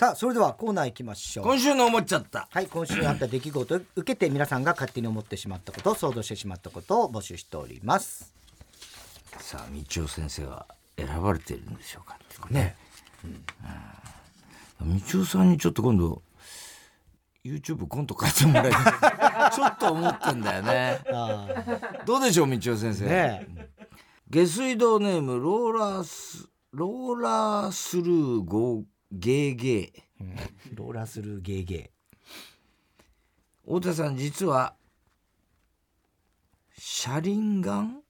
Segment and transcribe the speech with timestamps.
[0.00, 1.44] さあそれではコーナー行きましょう。
[1.44, 2.48] 今週の思っちゃった。
[2.50, 8.32] はい今週あった出来事を受けて皆さんが勝手に思ってしまったこと想像してしまったことを募集しております。
[9.40, 10.64] さあ道夫先生は
[10.96, 12.18] 選ばれているんでしょうか
[12.48, 12.76] ね、
[14.80, 16.22] うん、道夫さんにちょっと今度
[17.44, 19.52] YouTube コント書いてもらいたい。
[19.52, 20.98] ちょっと思ってんだよね。
[22.06, 23.46] どうでしょう道夫先生、ね、
[24.30, 30.36] 下水道ネームローラースローラースルーゴーゲーゲー、うん、
[30.74, 33.74] ローラースルーゲーゲー。
[33.74, 34.74] 太田さん実は
[36.78, 38.02] 車輪ガン？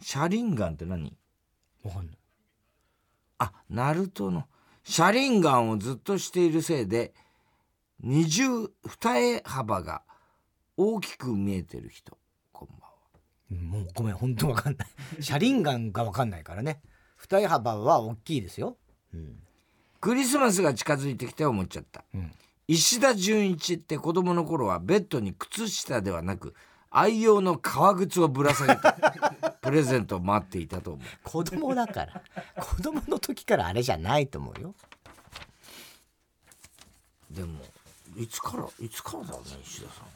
[0.00, 1.16] 車輪ガンって何？
[1.84, 2.16] わかんない。
[3.38, 4.44] あナルトの。
[4.84, 7.12] 車輪ガンをずっとしているせいで
[8.00, 10.02] 二重二重幅が
[10.76, 12.16] 大きく見えてる人。
[12.52, 12.74] こんば
[13.54, 13.80] んは。
[13.80, 14.88] もうごめん本当わかんない。
[15.20, 16.82] 車輪ガンがわかんないからね。
[17.16, 18.76] 二重幅は大きいですよ、
[19.14, 19.38] うん、
[20.06, 22.30] クリスマスが近づいてきて思っちゃった、うん、
[22.68, 26.54] 石田純一って子供の頃はベッドに靴下ではなく
[26.92, 28.80] 愛用の革靴をぶら下げて
[29.62, 31.06] プレゼントを待っていたと思う。
[31.24, 32.22] 子供だから。
[32.54, 34.74] 子供の時からあれじゃないと思うよ。
[37.32, 37.58] でも
[38.16, 40.06] いつからいつからだね石田さん。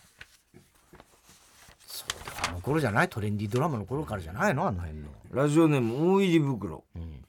[1.88, 3.08] そうだあの頃じゃない？
[3.08, 4.68] トレンディードラマの頃からじゃないの？
[4.68, 5.08] あの辺の。
[5.32, 7.24] ラジオネーム大入り袋、うん、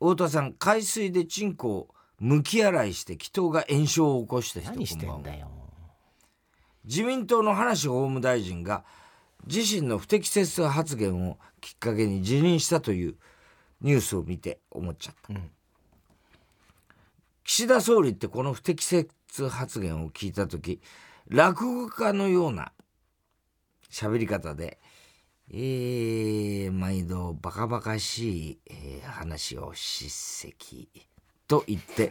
[0.00, 5.48] 太田さん海水でチンコをむき洗いして祈祷が炎症を起こした人何してんだよ。
[6.84, 8.84] 自民党の話法務大臣が
[9.46, 13.16] 自身の不適切発言をきっかけに辞任したという
[13.82, 15.50] ニュースを見て思っちゃった、うん、
[17.44, 19.08] 岸田総理ってこの不適切
[19.48, 20.80] 発言を聞いた時
[21.28, 22.72] 落語家のような
[23.90, 24.78] 喋り方で
[25.52, 30.88] えー、毎度バカバカしい、えー、話を叱責
[31.48, 32.10] と言って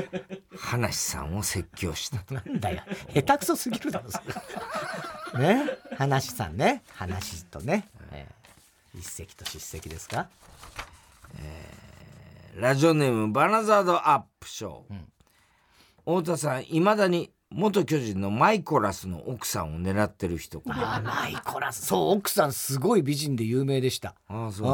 [0.58, 2.82] 話さんを説教したなんだよ。
[3.14, 4.20] 下手くそすぎるだろそ
[5.38, 5.54] れ。
[5.54, 5.78] ね？
[5.96, 6.82] 話さんね。
[6.92, 10.28] 話とね、えー、一石と叱責ですか、
[11.38, 14.94] えー、ラジオネームバナザードアップショー、う
[16.18, 21.86] ん、太田さんいまだに元巨人のマイコラスの奥さんを狙ってる人あマイコラス。
[21.86, 24.16] そう奥さんすごい美人で有名でした。
[24.28, 24.68] ああそう、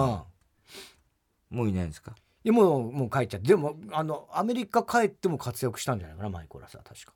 [1.52, 2.12] うん、もういないんですか？
[2.42, 7.12] いやもうもう帰っちゃってでもあのアメリカ帰っても活躍したんじゃないかなマイコラスは確か。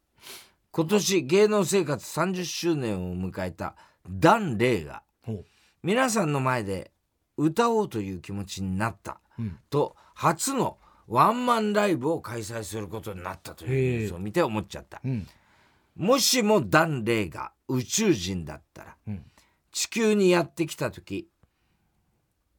[0.70, 3.74] 今年芸能生活30周年を迎えた
[4.06, 5.02] ダン・レイが
[5.82, 6.90] 皆さんの前で
[7.38, 10.76] 歌おうという気持ちになった、うん、と初の
[11.06, 15.26] ワンマンライブを開催することになったというニュースを見て思っちゃった、うん
[15.96, 19.24] もしもダン・レイが宇宙人だったら、うん、
[19.72, 21.28] 地球にやってきた時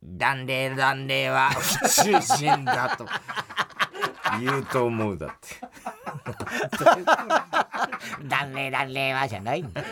[0.03, 1.50] ダンレイダンレイは
[1.84, 3.06] 宇宙人だと
[4.40, 5.56] 言うと思うだって。
[8.28, 9.84] ダンレイダンレイはじゃないんだ。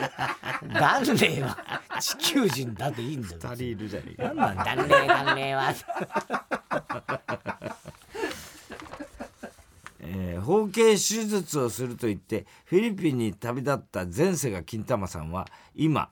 [0.73, 1.57] ダンレイは
[1.99, 3.39] 地球人だっていいんだよ。
[3.41, 4.33] 二人いるじゃねえか。
[4.33, 5.73] なんダンレイダンレイは
[10.16, 16.09] えー、包茎手術をすると言ってフィリピンに旅立った前世が金玉さんは今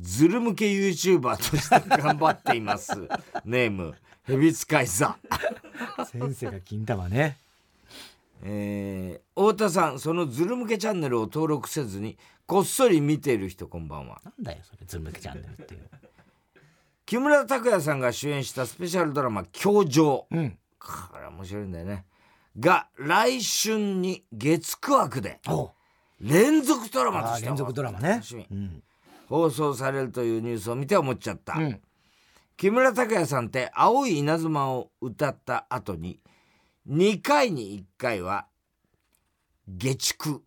[0.00, 2.92] ズル向け YouTuber として頑張っています。
[3.44, 3.94] ネーム
[4.24, 5.18] ヘビ使いさ
[6.12, 7.38] 前世が金玉ね。
[8.42, 14.20] えー、太田さんそのズル向けチャンネルを登録せずにこっそり見ている人こんばんは。
[14.24, 15.80] なんだよそれズル向けチャンネルっていう
[17.06, 22.04] 木村拓哉さんが主演したスペシャルドラマ「教場」うん、これ面白いんだよね
[22.58, 25.40] が来春に月9枠で
[26.20, 28.82] 連続ドラマとして連続ドラマね、うん、
[29.28, 31.80] 放送されるというニュースを見て思っちゃった、うん、
[32.56, 36.20] 木村拓哉さんって「青い稲妻」を歌った後に
[36.88, 38.46] 2回に1回は
[39.68, 40.40] 「月9」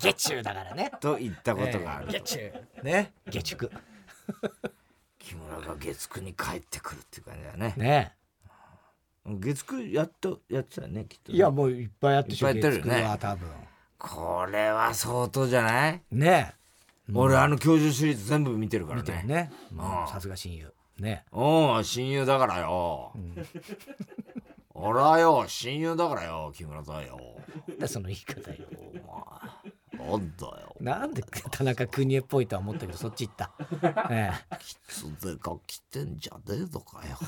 [0.00, 0.90] 月中だからね。
[1.00, 2.52] と言ったことがある、えー、月中。
[2.82, 3.12] ね。
[3.30, 3.70] 月9
[5.18, 7.74] 木村が月9に帰ってくるっていう感じだね。
[7.76, 8.16] ね
[9.26, 13.16] 月9やっとやってたよねきっと、ね、いやもういっぱいやってしょいっぱいやってるよね。
[13.20, 13.48] 多分。
[13.98, 16.02] これは相当じゃない？
[16.10, 16.54] ね。
[17.08, 19.22] え、俺あの教授シリーズ全部見てるからね。
[19.26, 19.52] ね。
[20.08, 20.72] さすが親友。
[20.98, 21.24] ね。
[21.30, 23.34] おお親友だからよ、うん、
[24.74, 27.18] 俺はよ親友だからよ木村さんよ。
[27.86, 28.56] その言い方よ。
[29.92, 33.52] なんだよなんで田中邦衛っぽいとは思ったけどそっち行った、
[34.10, 37.18] ええ、キツネが来てんじゃねえのかよ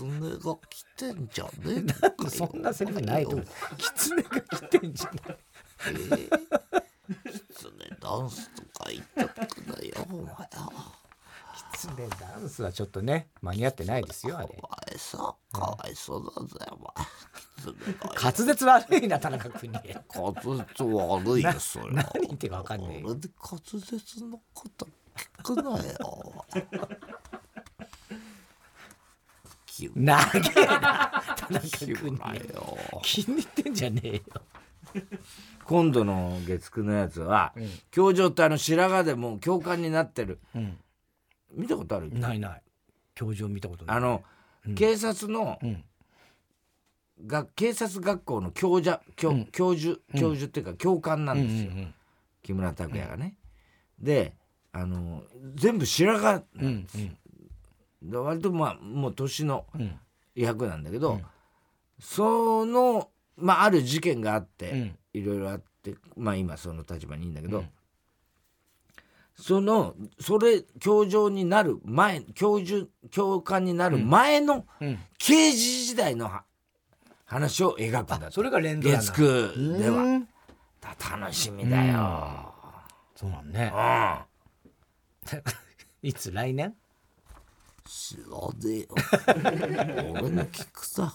[0.00, 1.84] 狐が来てんじゃね
[2.26, 2.28] え？
[2.30, 3.46] そんなセリフないと思う。
[3.76, 5.38] 狐が来てんじゃない
[5.86, 6.28] えー、
[7.54, 9.06] 狐ダンスとか言っ
[9.36, 10.34] たくないよお前。
[11.72, 14.48] 狐ダンスはちょっとね間に合ってないですよあれ。
[14.62, 18.14] お前さかわいそうだぜお前。
[18.22, 19.78] 滑舌悪いな田中君に。
[20.14, 24.86] 滑舌悪いよそれ何言ってか分かんない俺で滑舌のこと
[25.42, 26.44] 聞くなよ
[29.94, 32.18] 長えな田中君に。
[33.02, 34.22] 気に入ってんじゃねえよ。
[35.64, 40.76] 今度の月9のやつは、うん、教場ってあの白髪でも教官になってる、うん、
[41.54, 42.10] 見たことある？
[42.12, 42.62] ないない。
[43.14, 43.96] 教場見たことない。
[43.96, 44.24] あの、
[44.66, 45.60] うん、警察の、
[47.26, 51.70] が警察学校の教授教,、教授教授っていうか教官なんですよ、
[52.42, 53.36] 木村拓哉がね。
[54.00, 54.34] で
[54.72, 55.22] あの
[55.54, 57.10] 全部白髪なんですよ。
[58.02, 59.66] 割とまあもう年の
[60.34, 61.20] 役なんだけど、
[61.98, 67.64] その、まあ、ある事件があって、いろいろあってまあ今その立場にいいんだけど、
[69.34, 74.66] そのそれ教場になる前教授教官になる前の
[75.18, 76.30] 刑事時代の
[77.24, 80.22] 話を描くんだ、それが連ドラ月9では。
[81.18, 82.54] 楽しみだよ、
[83.14, 83.70] そうなんね、
[86.02, 86.74] いつ来年？
[87.92, 88.22] 知ら
[88.70, 88.86] ねえよ。
[90.12, 91.12] 俺に聞くさ。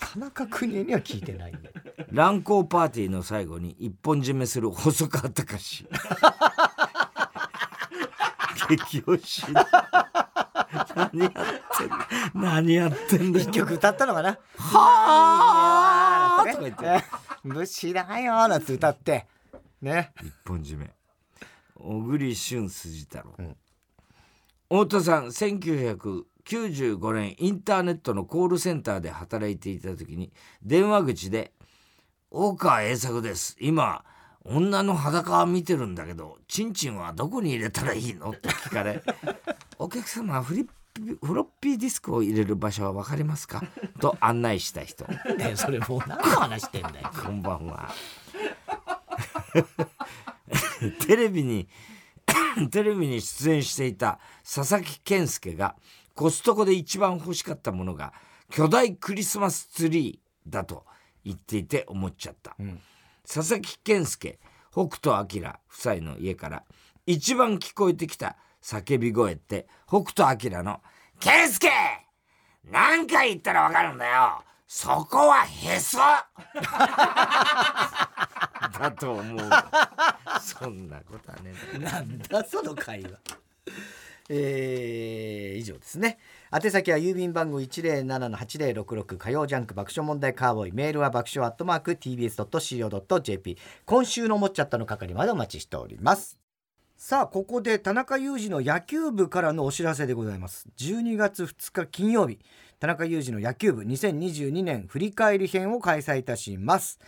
[0.00, 1.70] 田中邦衛には聞いてないんだ
[2.10, 5.86] 乱行パーティーの最後に一本締めする細川隆
[8.68, 9.44] 激推し。
[10.96, 11.32] 何やっ
[11.78, 14.38] てんだ何やってんだ一曲歌ったのかな？
[14.56, 16.44] はあ！
[16.52, 17.04] とか言って
[17.44, 19.26] 「虫だよ」なんて歌って。
[19.80, 20.12] ね。
[20.20, 20.90] 一本締め。
[21.76, 23.56] 小栗旬筋太郎、うん
[24.68, 30.32] 太田さん1995年インターネットのコールセンターで働いていた時に
[30.62, 31.52] 電話口で
[32.30, 34.04] 「大川栄作です今
[34.44, 39.02] 女の裸は見てるんだけどチンチンはどこに入れたらいいの?」って聞かれ
[39.78, 40.66] 「お客様フリ
[41.22, 43.62] フロッピーディスクを入れる場所は分かりますか?」
[44.00, 47.92] と案内した人ねそれもう何の話してんだよこんばんは
[51.06, 51.68] テレビに
[52.70, 55.76] テレビに出演していた佐々木健介が
[56.14, 58.12] コストコで一番欲しかったものが
[58.50, 60.84] 巨大クリスマスツリーだと
[61.24, 62.80] 言っていて思っちゃった、うん、
[63.26, 64.38] 佐々木健介
[64.70, 66.64] 北斗晶夫妻の家から
[67.06, 70.80] 一番聞こえてきた叫び声って北斗晶の
[71.20, 71.70] 「健介
[72.70, 74.42] 何回言ったらわかるんだよ
[74.76, 75.98] そこはへそ!
[78.76, 79.38] 」だと思う。
[80.42, 83.10] そんなことはねなんだその会話。
[84.28, 86.18] えー、以上ですね。
[86.52, 96.36] 宛先は郵便番号107-8066火曜ジャンク爆笑問題カーボーイメールは爆笑アットマーク TBS.CO.JP 今週の思っちゃったの係までお待ちしております。
[96.96, 100.66] さあここで田中裕二の野球部からのお知らせでございます。
[100.78, 102.40] 12月2日金曜日
[102.80, 106.98] 田中裕二の野球部2022年振り返り編を開催いたします。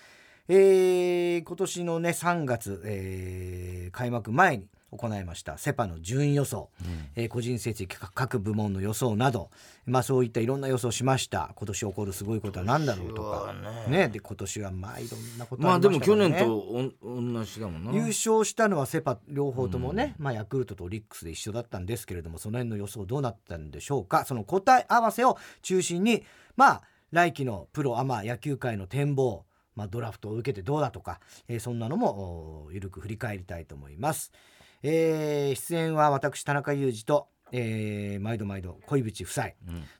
[0.49, 5.59] えー、今年のね3月、えー、開幕前に行いました。
[5.59, 9.51] セ・パの順位予想、うん、えー、個人成績各部門の予想など、
[9.85, 11.53] まあ、そういったいろんな予想しました。
[11.57, 13.55] 今年起こるすごいことは何だろうとか。
[13.89, 17.93] ね、ね、で今年はまあいろんなことありました、ね、まあでも去年と同じだもんな。
[17.93, 24.25] 優勝したのはセ・パ両方ともね、うん、まあ、ヤクルトとオリックスで一緒だったんですけれどもその辺の予想どうなったんでしょうか。
[24.25, 26.23] その答え合わせを中心に
[26.57, 29.45] まあ来季のプロアマ野球界の展望
[29.77, 34.33] まあ、ドラフトを受けてどうだとか、えー、そんなのもゆるく振り返りたいと思います。
[34.89, 39.53] えー、出演は私田中裕二と、えー、毎度毎度恋淵夫妻、うん、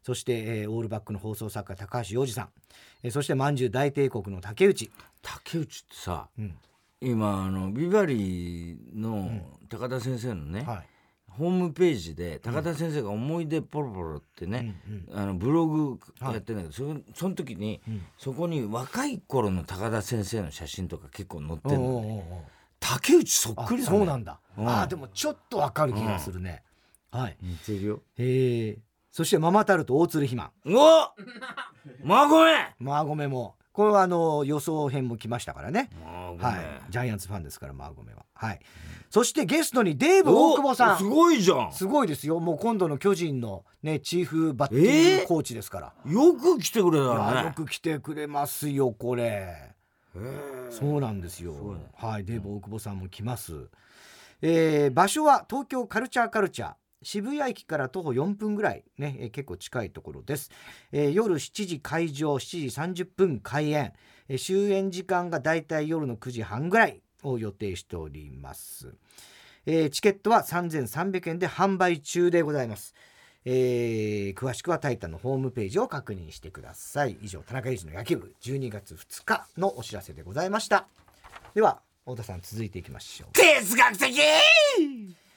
[0.05, 2.49] そして、えー、オールバックの放送作家高橋洋二さん、
[3.03, 4.93] えー、そしてまんじゅう大帝国の竹内。
[5.23, 6.55] 竹内ってさ、うん、
[7.01, 10.87] 今あのビバリーの高田先生のね、うんはい。
[11.29, 22.25] ホームページで高田先生が「思い出ポロポロ」ってね、うん、あのブログやってんだけど、はい、そその時に、うん、そこに若い頃の高田先生の写真とか結構載ってるのね
[22.87, 26.63] 竹内そっくりだ、ね、そうなんだ、うん、あでもちょっとわかる気がするね、
[27.11, 27.37] はい。
[27.43, 28.03] 似てるよ。
[28.19, 28.79] へえ
[29.11, 30.51] そしてママタルト大鶴肥満。
[30.67, 31.11] お
[32.05, 33.55] マゴメマゴメも。
[33.73, 38.25] これはあの予想編も来ましたからね、はい、ジャイアンツファンですからマーゴメは。
[38.33, 38.61] はい、
[39.11, 40.99] そしてゲストにデーブ大久保さん。
[40.99, 41.73] すごいじゃん。
[41.73, 42.41] すごいですよ。
[42.41, 47.45] もう今度の巨人のねチーフバッティングコーチですから、えー、よく来てくれたね。
[47.49, 49.76] よく来てくれますよこれ
[50.71, 51.55] そうなんですよ。
[51.97, 52.25] はい。
[52.25, 53.69] デーブ大久保さんも来ます、
[54.43, 56.75] えー、場所は東京カルチャーカルチャー。
[57.03, 60.51] 渋谷駅から徒歩4分ぐらいね、えー、結構近いところです、
[60.93, 63.93] えー、夜7時開場7時30分開演、
[64.29, 68.95] えー、終演時間がだいたい夜の9時半ぐらいを予定しております、
[69.67, 72.95] えー、チケットは3300円で販売中でございます
[73.49, 77.17] えー詳しくは「タイタン」のホームページを確認してください。
[77.23, 80.89] 以上田中裕二の野球部12月2日のお知らせでございました。
[81.55, 83.33] では太田さん続いていきましょう。
[83.33, 84.21] 哲学的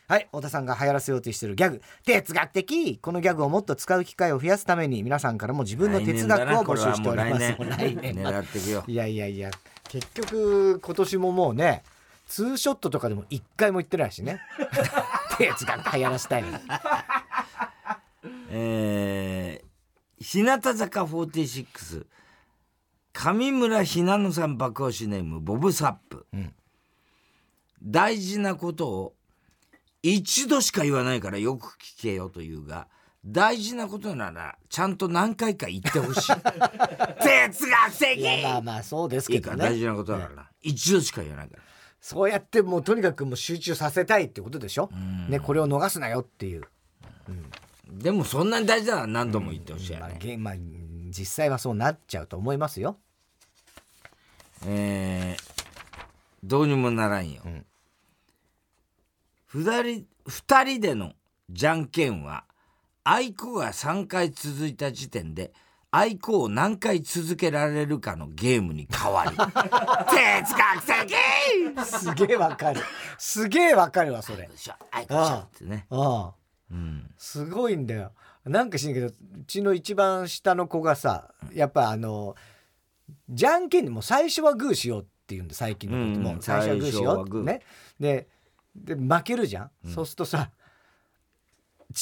[0.08, 1.84] はい太田さんが流行らせようとしているギャグ。
[2.04, 2.98] 哲学的！
[2.98, 7.56] このギャグをもっと使う機会を増やすために皆さんからも自分の哲学を募集しております。
[7.78, 8.84] 来年狙っていくよ。
[8.88, 9.52] いやいやいや
[9.88, 11.84] 結局今年ももうね
[12.28, 14.42] ツーショットとかでも一回も行ってないしね。
[15.38, 16.44] 哲学流行らせたい
[18.52, 22.06] えー、日向坂46
[23.14, 26.54] 上村ひなのさん爆押しネームボブサップ、ん。
[27.82, 29.14] 大事なことを
[30.04, 32.88] 一度しか言わないからよく聞けよというが
[33.26, 36.32] 大事なことならちゃんと何回か言ってほしい。
[37.22, 38.44] 哲学的！
[38.44, 39.58] まあまあそうですいいけどね。
[39.58, 41.64] か大事なことだから、一度しか言わないから。
[42.00, 44.90] そうやってもうとにかくもう集中させたいってことでしょ、
[45.28, 46.64] ね、これを逃すなよっていう、
[47.92, 50.54] でもそんなに大事なら何度も言ってほしいよまあまあ、
[51.10, 52.98] 実際はそうなっちゃうと思いますよ。
[54.66, 55.60] えー
[56.44, 57.66] どうにもならんよ、ん。
[59.48, 61.14] 二人二人での
[61.50, 62.46] じゃんけんは
[63.04, 65.52] あいこが3回続いた時点で
[65.92, 69.32] あいこを何回続けられるかのゲームに変わり。
[69.36, 69.44] 哲
[70.54, 71.86] 学的！
[71.86, 72.82] すげえわかる。
[73.18, 74.44] すげえわかるわそれ。
[74.44, 75.88] よっしゃあいこしゃってね。
[75.90, 76.39] ああ
[76.72, 78.12] うんすごいんだよ。
[78.46, 79.14] なんかしんけどう
[79.48, 82.36] ちの一番下の子がさやっぱあの
[83.30, 86.30] じゃんけんにもう最初はグーしようって言うんだ最近の子っても。
[86.32, 87.62] うんう最初はグーしようね。
[88.00, 88.28] で
[88.76, 90.52] で負けるじゃん、そうするとさ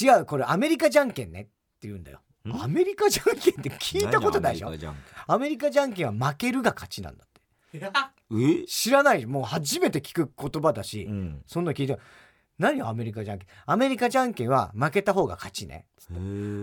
[0.02, 2.20] 違うこれアメリカじゃんけんねって言うんだよ。
[2.62, 4.70] アメリカじゃんけんって聞いたことないでしょ？
[4.70, 4.96] 何アメリカじゃん？
[5.28, 7.42] アメリカじゃんけんは負けるが勝ちなんだって。
[8.62, 8.66] え？
[8.68, 9.26] 知らない。
[9.26, 11.42] もう初めて聞く言葉だし、うん。
[11.46, 11.98] そんなの聞いて
[12.60, 15.86] 何アメリカじゃんけんアメリカじゃんけんは負けた方が勝ちね。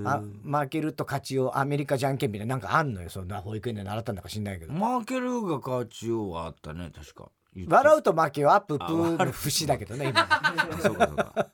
[0.04, 7.30] あ負けると勝ちをアメリカじゃんけんみたいななんかあんのよそんな保育園で習ったんだか知んないけど、負けるが勝ちよはあったね確か。
[7.68, 10.26] 笑うと負けはプープあー笑の節だけどね今、う
[10.82, 11.48] そうかそうか。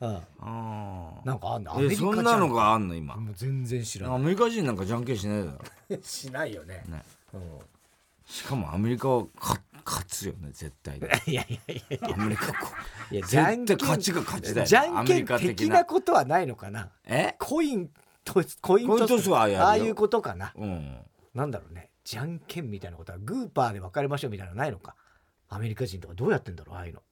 [0.00, 1.74] うん、あなんかあんの？
[1.74, 2.16] アメリカじゃんけん。
[2.16, 3.16] そんなのがあんの今？
[3.16, 5.96] もう全然知らなアメリカ人なんかじゃんけんしないだろ。
[5.96, 6.84] い しないよね。
[6.88, 7.02] ね。
[7.32, 7.40] うん。
[8.26, 11.06] しかもアメリカはか勝つよね絶対に。
[11.26, 12.68] いやいやいやアメリカこ
[13.10, 16.90] いや絶対勝ちが勝ちだよねじゃんけん的なことはないのかな。
[17.04, 17.34] え？
[17.38, 17.90] コイン
[18.24, 20.52] とコイントスはああいうことかな。
[20.56, 20.98] うん。
[21.34, 21.90] なんだろうね。
[22.04, 24.96] じゃんけんみたいなことはグーパーで分かれましょうみたいなのないのか。
[25.48, 27.02] アメリカ人とかどうやってんだろうああいうの。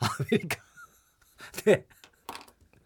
[0.00, 0.58] アメリカ。
[1.64, 1.86] で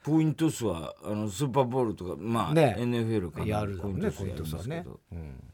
[0.02, 2.74] ポイント数はあのスーパーボールとかまあ、ね。
[2.78, 3.46] NFL かな。
[3.46, 5.51] やるだろうねコイントスはねど、うん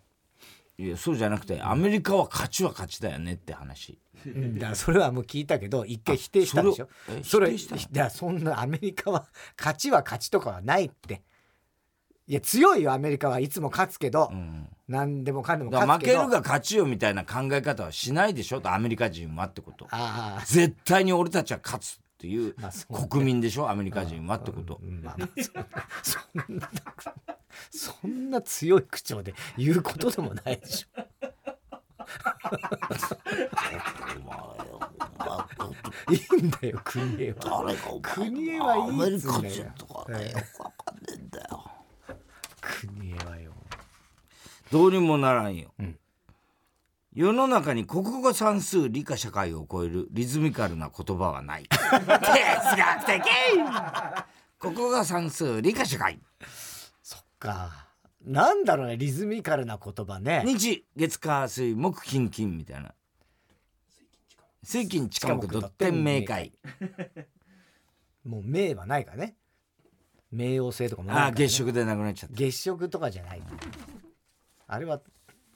[0.78, 3.98] いやそうじゃなくてアメリカは勝ちは勝ちだよねって話。
[4.26, 6.88] うんだからそれはもう聞いたけど一回否定したでしょ？
[7.06, 7.96] それそれ否定したの？
[7.96, 9.26] いやそんなアメリカは
[9.58, 11.22] 勝ちは勝ちとかはないって。
[12.28, 14.68] いや強いよアメリカはいつも勝つけど、うん。
[14.86, 16.24] 何でもかんでも勝つけど。
[16.24, 18.60] るが勝ちよみたいな考え方はしないでしょ？
[18.60, 19.86] とアメリカ人はってこと。
[19.90, 22.54] ああ絶対に俺たちは勝つっていう
[23.10, 23.70] 国民でしょ？
[23.70, 24.78] アメリカ人はってこと。
[24.82, 25.28] うんまあまあ
[26.02, 26.70] そそんな
[27.70, 31.02] そんな強い口調で言うことでもないでしょ。
[36.10, 40.44] いいんだよ国枝は国枝はいいっつんだよアメリカ人とかねええよよ
[42.60, 43.52] 国枝はよ
[44.70, 45.96] どうにもならんよ、ん
[47.14, 53.22] 世の中に国語算数理科社会を超えるリズミカルな言葉はない哲学的
[54.58, 56.20] 国語算数理科社会
[57.38, 57.86] か。
[58.24, 60.42] なんだろうねリズミカルな言葉ね。
[60.44, 62.92] 日月火水木金金みたいな。
[64.62, 65.46] 水金地下木。
[65.46, 66.52] ドッテン明快
[68.24, 69.36] もう名はないからね。
[70.34, 72.36] 冥王星とかもないああ月食でなくなっちゃった。
[72.36, 73.42] 月食とかじゃない。
[74.66, 75.00] あれは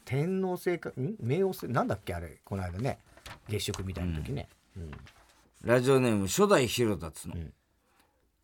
[0.05, 1.17] 天王星かん？
[1.23, 1.69] 冥王星？
[1.69, 2.99] なんだっけあれこの間ね。
[3.49, 4.91] 月食みたいな時ね、うん。
[5.63, 7.53] ラジオネーム初代広達の、ん。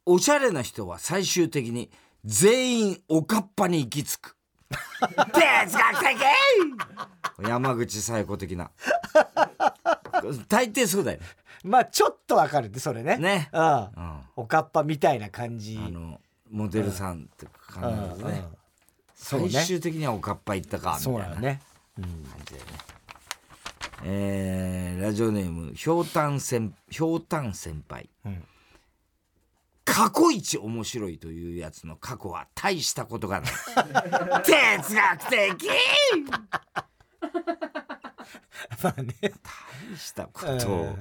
[0.05, 1.91] おしゃれな人は最終的に
[2.25, 4.37] 全員おかっぱに行き着く。
[5.09, 6.03] 哲学
[7.39, 7.49] 的！
[7.49, 8.71] 山口紗友子的な。
[10.49, 11.27] 大抵そうだよね。
[11.65, 13.17] まあちょっとわかるねそれね。
[13.19, 13.49] ね。
[13.53, 13.63] うん。
[13.63, 14.21] うん。
[14.37, 15.79] おかっぱみたいな感じ。
[15.83, 16.21] あの
[16.51, 18.39] モデルさんって考うんえるとね。
[18.39, 18.57] うん。
[19.15, 19.51] そうね。
[19.51, 21.61] 最終的にはおかっぱ行ったかみたそいうな感だよね、
[21.99, 22.05] うん、
[22.45, 22.73] じだよね。
[24.05, 28.45] えーラジオネームひょうたん先ひょうたん先輩うん
[29.89, 33.53] 過去一面白いというやつの過去は大したことがない。
[34.45, 35.71] 哲学的！
[38.83, 39.15] まあね。
[39.91, 40.97] 大したこと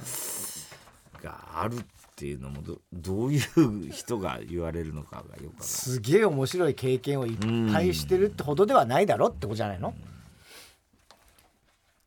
[1.21, 9.93] があるっていうのもどどういう人が言われるのかがよくすげえ面白い経験をいっぱいしてるってほどではないだろってことじゃないの、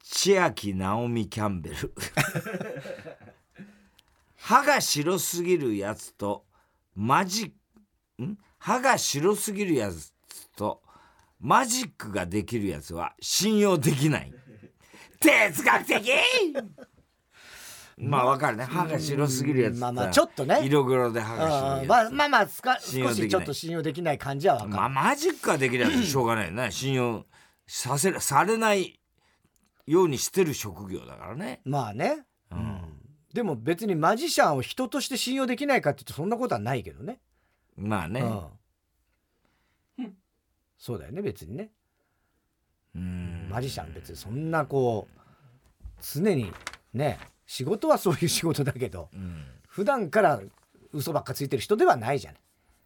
[0.03, 1.95] 千秋直美キャンベル。
[4.37, 6.45] 歯が白すぎるやつと
[6.95, 7.55] マジ
[8.23, 8.37] ん？
[8.59, 10.13] 歯が白すぎるやつ
[10.57, 10.83] と
[11.39, 14.33] マジックができるやつは信用できない。
[15.21, 16.11] 哲学的！
[17.97, 18.65] まあわかるね。
[18.65, 20.61] 歯が白すぎるやつまあまあちょっとね。
[20.65, 21.89] 色黒で歯が白いやつ。
[21.89, 26.71] まあまあまあ少しちょっと信用できない感じはわかる、まあマジックができるやつ しょうがないよね。
[26.71, 27.27] 信用
[27.67, 29.01] させされない
[29.87, 31.61] ようにしてる職業だからね。
[31.65, 33.00] まあね、うん、
[33.33, 37.21] でも別にマジシャンを人として信用できないかって言うとそんなことはないけどね。
[37.77, 38.21] まあね、
[39.99, 40.15] うん、
[40.77, 41.71] そうだよね別にね。
[42.95, 43.49] うん。
[43.51, 45.21] マジシャン別にそんなこう
[46.03, 46.53] 常に
[46.93, 49.45] ね仕事はそういう仕事だけど、うん。
[49.69, 50.41] 普段から
[50.93, 52.41] 嘘ばっかついてる人ではないじゃない。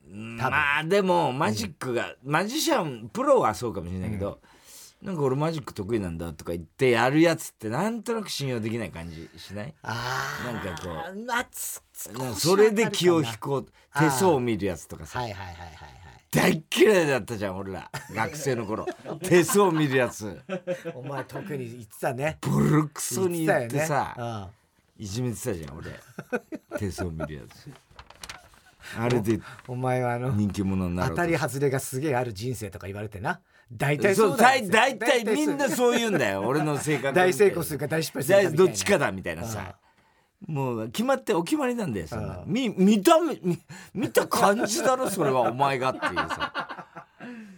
[0.05, 0.39] 多分。
[0.39, 4.41] まあでもマジックが、マジシャンプロはそうかもしれないけど、
[5.05, 9.75] なんか俺マジック得意なんだとか言ってやるやつってなんとなく信用できない感じしない？
[9.83, 11.21] あなんかこう。
[11.21, 11.83] うまあつ
[12.37, 13.67] それで気を引こう。
[13.99, 15.21] 手相を見るやつとかさ。
[15.21, 15.69] はいはいはいはい
[16.31, 17.89] 大っ嫌いだったじゃん俺ら。
[18.13, 18.87] 学生の頃。
[19.23, 20.27] 手相見るやつ。
[20.27, 20.37] はい
[20.95, 22.39] お前特に言ってたね。
[22.41, 24.51] ボロクソに言ってさ、
[24.99, 25.93] いじめてたじゃん俺。
[26.79, 27.71] 手相見るやつ。
[28.99, 33.41] あれでお前はあの人気者になる当たり外れがすげえある人生とか言われてな
[33.73, 34.69] 大体そそううだよ。
[34.69, 36.43] 大体みんなそう言うんだよ。
[36.47, 39.77] 俺の性格大成功するか大失敗するかどっちかだみたいなさ。
[40.47, 42.43] もう決まってお決まりなんだよそんな。
[42.47, 43.59] 見見た目見
[43.95, 46.97] 見た感じだろそれはお前がっていうさ。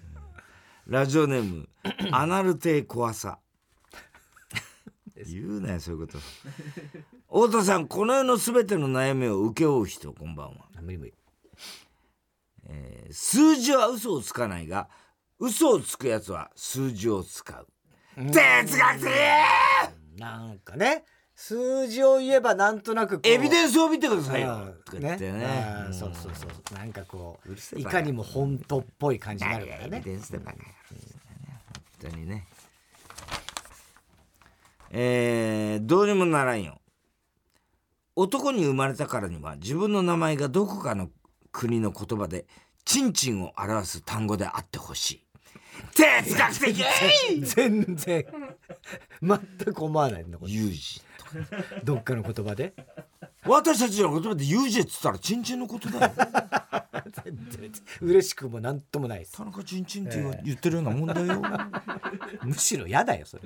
[0.87, 1.69] ラジオネーム
[2.13, 3.39] アナルテ怖さ。
[5.27, 6.19] 言うなよそういうこと。
[7.29, 10.67] 太田さんこの世の全ての悩みを請け負う人こんばんは。
[10.81, 11.15] 無理無理
[13.11, 14.89] 数字は嘘をつかないが
[15.39, 17.67] 嘘をつくやつは数字を使う。
[18.17, 19.11] 哲学的！
[20.19, 24.55] なんかね数字を言えばなんとなくエビデンスを見てくださいよ。
[24.55, 24.75] うん。
[24.85, 25.67] とか言ってね。
[25.87, 25.95] うん。
[25.95, 30.01] そうそうそうなんかこういかにも本当っぽい感じになるからね。
[30.03, 30.59] デンスでバカ。
[30.59, 30.65] や
[32.01, 32.47] 本当にね。
[34.91, 36.81] えーどうにもならんよ。
[38.15, 41.11] 男に生まれたからには自分の名前がどこかの
[41.53, 42.47] 国の言葉で
[42.87, 45.26] チンチンを表す単語であってほしい
[45.95, 46.85] 哲学的！
[47.43, 48.25] 全然。
[49.23, 49.39] 全
[49.75, 50.53] く思わないんだこれ。
[50.53, 51.01] ユージ
[51.85, 52.75] どっかの言葉で？
[53.45, 56.13] 私たちの言葉でユージっつったらチンチンのことだよ。
[57.25, 59.37] 全然嬉しくもなんともないです。
[59.37, 61.43] 田中チンチンって言ってるようなもんだよ。
[62.43, 63.43] むしろ嫌だよそれ。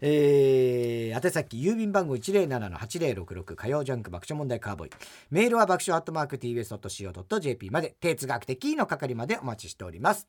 [0.00, 4.90] えー、宛先郵便番号107-8066火曜ジャンク爆笑問題カーボーイ。
[5.30, 7.96] メールは爆笑アットマーク TBS.CO.JP まで。
[7.98, 10.28] 哲学的の係までお待ちしております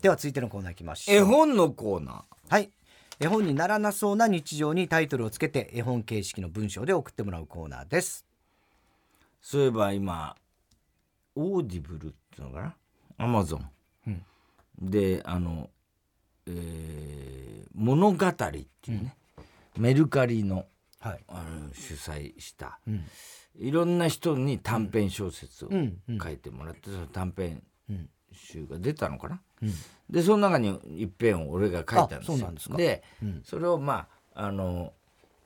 [0.00, 1.16] では続いてのコーナーいきましょう。
[1.16, 2.22] 絵本のコーナー。
[2.48, 2.70] はい。
[3.18, 8.24] 絵本にならなそうな日常にタイトルをつけて絵本形式の文章で送ってもらうコーナーです。
[9.40, 10.36] そういえば今
[11.34, 12.74] オーディブルっていうのかな？
[13.18, 13.68] アマゾン、
[14.06, 14.90] うん。
[14.90, 15.68] であの、
[16.46, 19.16] えー物語っていうね、
[19.76, 20.66] メルカリの
[21.00, 21.24] はい。
[21.28, 23.04] あの主催した、うん。
[23.58, 26.18] いろんな人に短編小説をうんうん。
[26.18, 29.72] 書いてもらって、その短編うん集が出たのかな、うん。
[30.10, 32.34] でその中に一編を俺が書いたんですよ。
[32.34, 33.42] あそうなんでうん。
[33.44, 34.92] それをまああの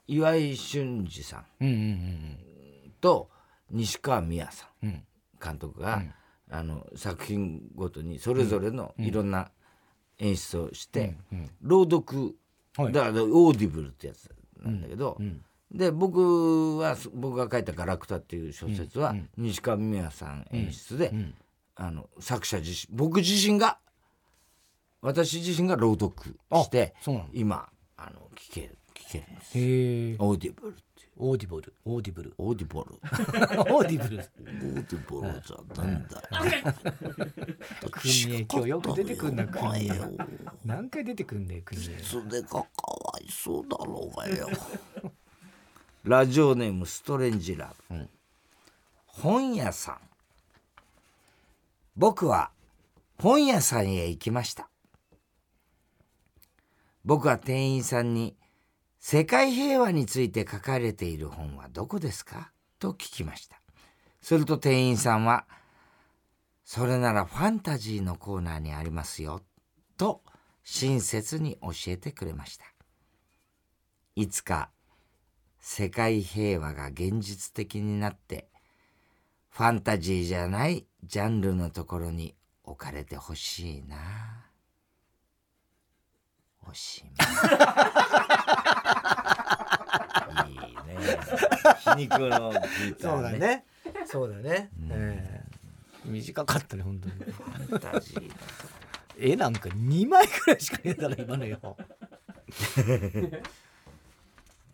[0.07, 3.31] 岩井俊二さんうんうんと
[3.71, 4.92] 西川美也さんうん。
[4.95, 5.05] うん
[5.42, 6.01] 監督が、
[6.49, 9.51] あの作品ごとにそれぞれのいろんな
[10.18, 11.51] 演出をして、うん。
[11.62, 12.37] 朗読、
[12.77, 12.92] はい。
[12.92, 14.31] だからオーディブルってやつ
[14.62, 15.42] なんだけど、ん。
[15.73, 21.35] で僕は僕が書いた「ガラクタ」っていう小説は、西川美和さん演出で、ん
[21.83, 23.79] あの作者自身僕自身が
[25.01, 26.14] 私自身が朗読
[26.62, 26.95] して
[27.33, 29.59] 今あの聞ける聞けるんです。
[29.59, 30.16] へえ。
[30.21, 30.77] オーディブル
[31.18, 32.85] オーディブルオーディブルオーディブル
[33.75, 36.23] オーディブルオーディブルじゃなんだ
[37.90, 39.95] 国へ今日よく出てくんな国へお前よ。
[40.64, 42.64] 何回出てくんだよ国へそれがかわ
[43.21, 44.49] いそうだろうがよ。
[46.05, 48.09] ラジオネームストレンジラブ、
[49.05, 49.99] 本屋さん
[51.95, 52.51] 僕は
[53.19, 54.71] 本屋さんへ行きました。
[57.05, 58.37] 僕は店員さんに
[58.99, 63.61] 「世界平和について書かれている本はどこですか?」と聞きました。
[64.21, 65.47] すると店員さんは
[66.65, 69.43] 「それならファンタジーのコーナーにありますよ」
[69.99, 70.23] と
[70.65, 72.65] 親切に教えてくれました。
[74.15, 74.71] いつか
[75.59, 78.49] 世界平和が現実的になって
[79.53, 82.35] ファンタジーじゃないジャンルのところに
[82.65, 83.97] 置かれてほしいな。
[86.67, 87.05] おし
[90.35, 91.19] まいいいね。
[91.81, 93.65] 皮肉のギター、ね、そうだね。
[94.07, 97.15] そうだね、うん、えー、短かったね本当に。
[97.17, 98.33] ファンタジー
[99.19, 101.59] 絵なんか2枚くらいしかねえだろ今のよ。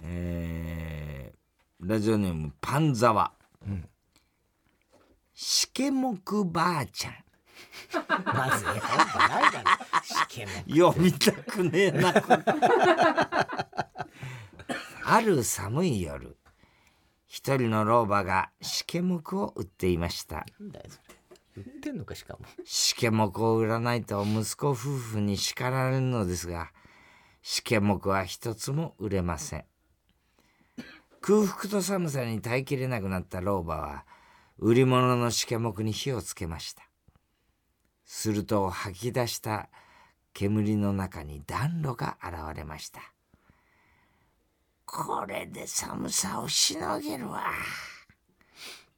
[0.02, 3.32] えー、ラジオネームパンザワ、
[3.66, 3.88] うん、
[5.40, 7.14] しけもくばあちゃん。
[8.26, 9.70] まず絵本ないだろ。
[10.02, 12.12] しけも読みたくねえな
[15.06, 16.36] ある寒い夜
[17.28, 20.44] 一人の老婆がしけもくを売っていました。
[21.56, 22.40] 売ってんのかしかも。
[22.64, 26.72] しけもくを売らないと息子夫婦に叱られるのですが
[27.42, 29.64] しけもくは一つも売れません。
[31.20, 34.04] 空腹と寒さに耐えきれなくなった老婆は
[34.58, 36.82] 売り物のしけもくに火をつけました。
[38.04, 39.68] すると吐き出した
[40.34, 43.00] 煙の中に暖炉が現れました。
[44.84, 47.44] これで寒さをしのげるわ。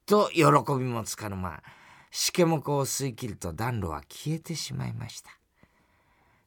[0.06, 0.44] と喜
[0.78, 1.62] びもつかの間
[2.10, 5.30] しけもくを吸い切ると暖炉は消えてしまいました。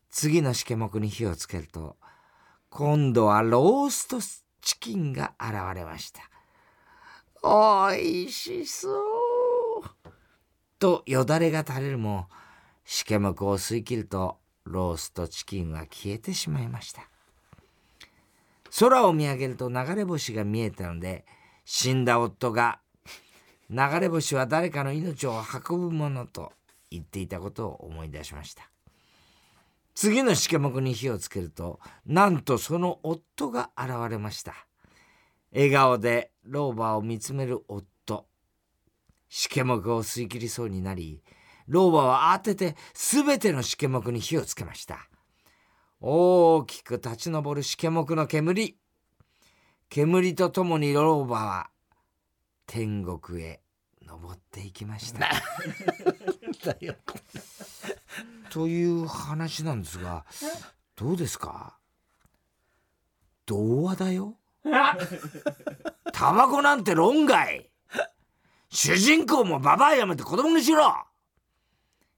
[0.09, 1.97] 次のしけもくに火をつけると
[2.69, 4.19] 今度はロースト
[4.61, 6.32] チキンが現れました。
[7.45, 10.09] おいしそう。
[10.79, 12.29] とよだれが垂れるも
[12.85, 17.09] しけもくを吸い切るとローストチキンは消えてしまいました。
[18.79, 21.25] 空を見上げると流れ星が見えたので
[21.65, 22.79] 死んだ夫が
[23.69, 26.53] 流れ星は誰かの命を運ぶものと
[26.89, 28.69] 言っていたことを思い出しました。
[29.95, 34.53] 次のしけもくに火をつけるとなんとその夫が現れました。
[35.53, 38.25] 笑顔で老婆を見つめる夫。
[39.29, 41.23] しけもくを吸い切りそうになり
[41.67, 45.09] 老婆は慌てて全てのしけもくに火をつけました。
[46.01, 48.77] 大きく立ち上るしけもくの煙。
[49.89, 51.69] 煙とともに老婆は
[52.67, 53.61] 天国へ
[54.05, 55.29] 登っていきました。
[58.51, 60.25] という話なんですが
[60.95, 61.77] どうですか？
[63.45, 64.37] 童話だよ
[66.13, 67.69] タバコなんて論外。
[68.69, 71.05] 主人公もババアやめて子供にしろ。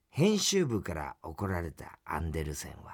[0.10, 2.94] 編集部から怒られたアンデルセンは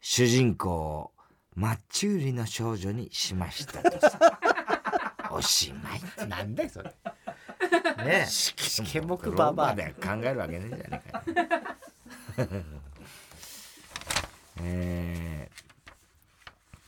[0.00, 1.10] 主人公を
[1.54, 4.38] マッチ売りの少女にしましたとさ。
[5.30, 5.90] おしま
[6.24, 6.28] い。
[6.28, 6.90] なんだよそれ。
[8.04, 8.26] ねえ。
[8.26, 11.22] しけもくババアで考えるわけねえじゃねえか
[12.38, 12.64] え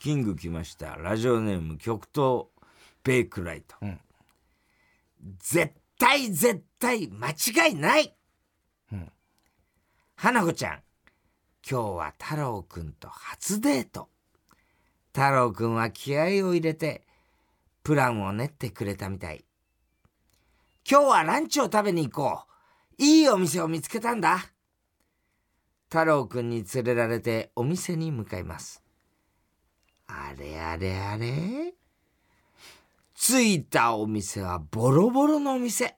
[0.05, 0.97] キング来ました。
[0.97, 2.45] ラジオネーム極東
[3.03, 3.99] ベイクライト、うん、
[5.39, 8.15] 絶対絶対間違いない、
[8.91, 9.11] うん、
[10.15, 10.79] 花子ちゃん。
[11.67, 14.09] 今日は太郎くんと初デート。
[15.11, 17.07] 太郎くんは気合を入れて
[17.81, 19.43] プランを練ってくれたみたい。
[20.87, 22.43] 今日はランチを食べに行こ
[22.99, 23.03] う。
[23.03, 24.51] いいお店を見つけたんだ。
[25.89, 28.84] 太郎くんに連れられてお店に向かいます
[30.07, 31.73] あれあれあれ。
[33.15, 35.97] 着いたお店はボロボロのお店。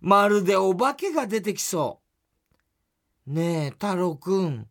[0.00, 2.00] まるでお化けが出てきそ
[3.26, 3.32] う。
[3.32, 4.68] ねえ太郎くん。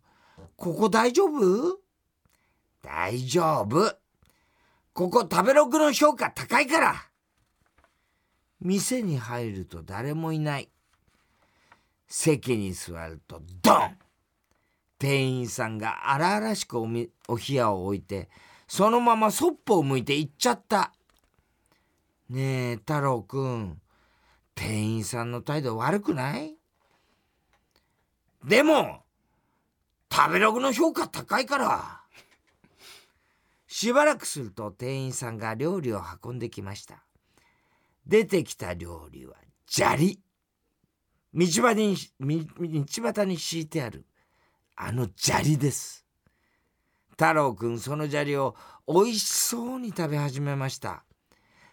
[0.56, 1.80] ここ大丈夫？
[2.82, 3.97] 大丈夫。
[4.93, 6.95] ここ食べログの評価高いから。
[8.62, 10.69] 店に入ると誰もいない。
[12.08, 13.97] 席に座るとドン。
[14.99, 18.30] 店員さんが荒々しくおみお冷やを置いて
[18.67, 20.93] そのままそっぽを向いて行っちゃった。
[22.30, 23.82] ねえ太郎くん。
[24.56, 26.56] 店員さんの態度悪くない？
[28.43, 29.04] でも
[30.12, 32.02] 食べログの評価高いから。
[33.67, 37.04] しばらくすると店員さんが料理を運んできました。
[38.06, 39.36] 出てきた料理は
[39.67, 40.19] 砂利。
[41.34, 44.06] 道端に道端に敷いてある
[44.76, 46.03] あの砂利です。
[47.13, 51.04] 太郎くんその砂利をおいしそうに食べ始めました。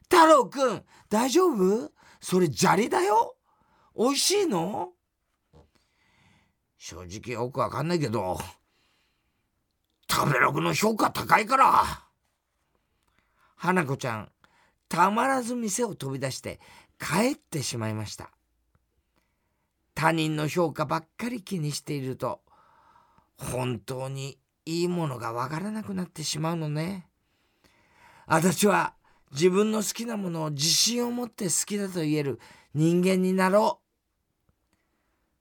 [0.02, 1.90] 太郎くん大丈夫？
[2.20, 3.36] それ砂利だよ。
[3.94, 4.90] おいしいの？
[6.78, 8.38] 正直よくわかんないけど
[10.10, 11.84] 食べログの評価高いから。
[13.56, 14.32] 花子ちゃん
[14.88, 16.60] たまらず店を飛び出して
[16.98, 18.30] 帰ってしまいました。
[19.94, 22.40] 他人の評価ばっかり気にしていると
[23.36, 27.06] 本当にいいものがわからなくなってしまうのね。
[28.26, 28.94] 私は
[29.32, 32.40] 自分の好きなものを自信を持って好きだと言える
[32.74, 33.86] 人間になろう。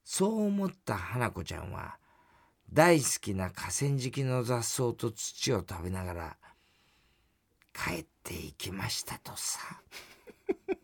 [0.04, 2.00] そう思った花子ちゃんは
[2.72, 6.38] 大好きな河川敷の雑草と土を食べながら
[7.74, 9.60] 帰っていきましたとさ。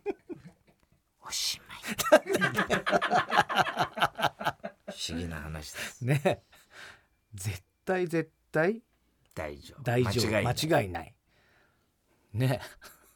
[1.27, 1.77] おしまい。
[4.87, 6.05] 不思議な話です。
[6.05, 6.21] ね。
[6.23, 6.41] 絶
[7.85, 8.81] 対絶対
[9.35, 9.83] 大丈夫。
[9.83, 10.31] 大丈夫。
[10.31, 10.55] 間違いない。
[10.55, 11.15] 間違いない。
[12.33, 12.61] ね。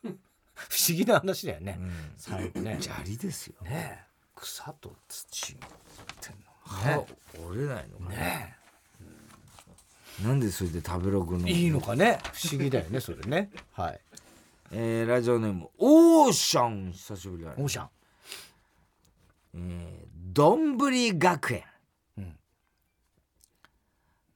[0.53, 2.13] 不思議な話だよね、うん。
[2.17, 2.77] 最後ね。
[2.82, 3.62] 砂利ですよ。
[3.63, 4.05] ね。
[4.36, 5.58] 草と土っ
[6.21, 7.05] てん歯
[7.47, 8.15] 折れないのかのね。
[8.17, 8.55] ね
[10.23, 11.47] なんでそれで食べログの。
[11.47, 12.19] いいのかね。
[12.34, 13.51] 不思議だよねそれね。
[13.73, 14.01] はい。
[14.71, 16.91] えーラジオネームオーシャン。
[16.91, 17.55] 久しぶりだね。
[17.58, 17.89] オーシャン。
[19.55, 21.68] えーどんぶり学園、うん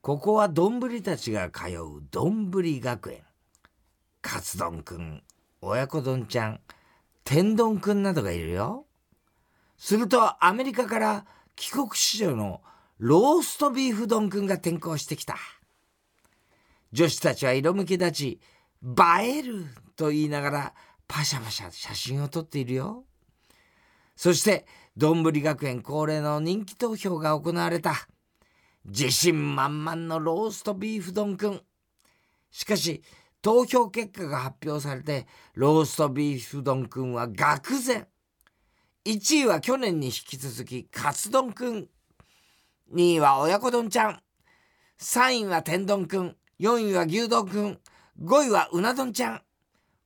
[0.04, 3.24] ここはどんぶりたちが通うどんぶり学園。
[4.22, 5.24] カツ丼くん
[5.62, 6.60] 親子丼ちゃん
[7.24, 8.86] 天丼くんなどがいるよ。
[9.78, 12.60] するとアメリカから帰国子女の
[12.98, 15.38] ローストビーフ丼くんが転校してきた。
[16.92, 18.42] 女子たちは色むき立ち
[18.84, 20.74] 映えると言いながら
[21.08, 23.06] パシャパシャ写真を撮っているよ。
[24.18, 24.66] そして、
[24.98, 28.06] どんぶり学園恒例の人気投票が行われた。
[28.86, 31.62] 自信満々のローストビーフ丼くん。
[32.52, 33.02] しかし、
[33.42, 38.08] 投票結果が発表されて、ローストビーフ丼くんは愕然。
[39.06, 41.90] 1位は去年に引き続き、カツ丼くん。
[42.94, 44.22] 2位は親子丼ちゃん。
[45.00, 46.36] 3位は天丼くん。
[46.60, 47.80] 4位は牛丼くん。
[48.22, 49.42] 5位はうな丼ちゃん。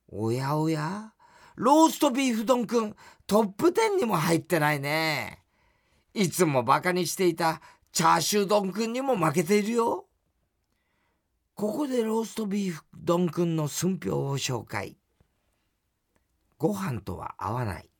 [0.08, 1.12] おやおや
[1.56, 2.94] ローストビーフ丼くん、
[3.26, 5.42] トップ10にも入ってないね。
[6.14, 7.60] いつもバカにしていた
[7.98, 10.06] チャーシュー丼くんにも負けているよ。
[11.56, 14.96] ここでローストビーフ丼くんの寸評を紹介。
[16.58, 17.90] ご飯とは合わない。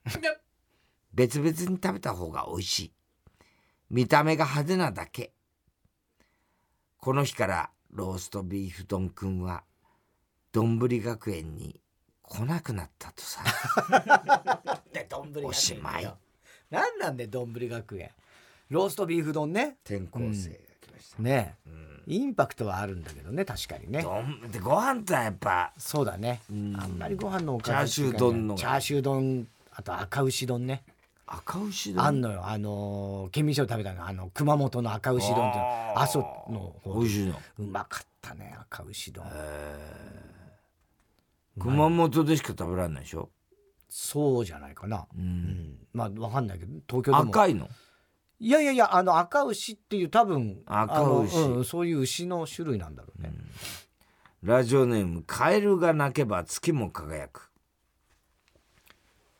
[1.12, 2.92] 別々に食べた方が美味しい。
[3.90, 5.32] 見た目が派手なだけ。
[6.98, 9.64] この日からローストビーフ丼くんは、
[10.52, 11.80] どんぶり学園に
[12.22, 13.42] 来なくなったとさ。
[14.94, 16.04] でどんぶりおしまい。
[16.70, 18.12] なんなんでどんぶり学園？
[18.70, 19.76] ローストビーフ丼ね。
[19.84, 21.22] 転校生が来ました。
[21.22, 22.02] ねうん。
[22.06, 24.06] インパクトはあるんだけどね確かにね。
[24.50, 25.72] でご飯ってやっぱ。
[25.76, 26.42] そうだね。
[26.52, 26.74] ん。
[26.78, 28.54] あんまりご飯のおかずチャーシュー丼の。
[28.54, 30.84] チャーシュー丼あと赤牛丼ね。
[31.26, 32.04] 赤牛丼？
[32.04, 32.46] あんのよ。
[32.46, 34.06] あのー県民賞食べたの。
[34.06, 35.58] あの熊本の赤牛丼って
[35.96, 37.38] 阿蘇の方美味しいの。
[37.58, 39.24] うまかったね赤牛丼。
[41.58, 43.30] 熊本でしか食べられないでしょ、
[43.90, 45.06] そうじゃないかな。
[45.14, 45.76] う、うんん。
[45.92, 47.30] まあわかんないけど東京でも。
[47.30, 47.68] 赤いの？
[48.40, 51.36] いやいやいやあの赤牛っていう多分赤牛。
[51.36, 53.32] うん、そういう牛の種類なんだろうね、
[54.42, 57.50] ラジオネームカエルが鳴けば月も輝く。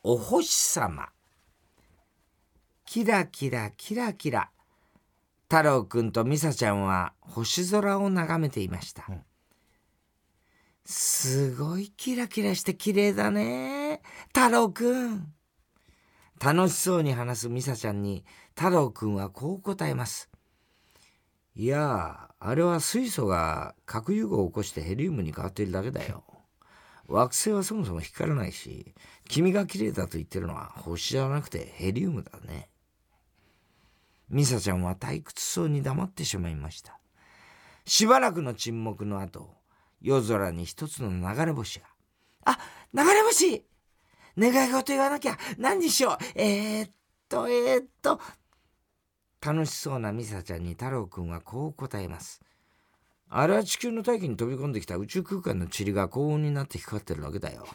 [0.03, 1.09] お星様。
[2.85, 4.51] キラキラキラキラ。
[5.51, 9.23] 太郎くんとミサちゃんは星空を眺めていました、うん。
[10.85, 14.03] すごいキラキラして綺麗だね。
[14.35, 15.33] 太郎くん。
[16.41, 18.25] 楽しそうに話すミサちゃんに
[18.59, 20.29] 太郎くんはこう答えます。
[21.55, 26.25] いやあれは水素が核融合を起こしてヘリウムに変わっているだけだよ。
[27.07, 28.97] 惑星はそもそも光らないし
[29.29, 32.69] 君が綺麗だと言ってるのは星じゃなくてヘリウムだね。
[34.29, 36.99] ミサちゃんは退屈そうに黙ってしまいました。
[37.85, 39.55] しばらくの沈黙の後
[40.01, 41.87] 夜空に一つの流れ星が。
[42.45, 42.59] あ
[42.93, 43.65] 流れ星！
[44.37, 45.39] 願い事言わなきゃ。
[45.59, 46.25] 何にしよう。
[46.35, 46.91] えー、っ
[47.29, 48.21] とえー、っと
[49.45, 52.41] 楽しそうなミサちゃんに太郎くんはこう答えます。
[53.31, 57.67] あれは地球の大気に飛び込んできた宇宙空間の塵が高温になって光ってるだけだよ。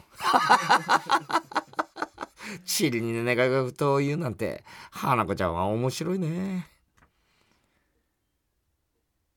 [2.66, 6.68] 塵に願い事を言うなんて花子ちゃんは面白いね。